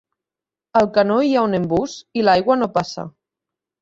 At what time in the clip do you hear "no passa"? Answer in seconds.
2.63-3.07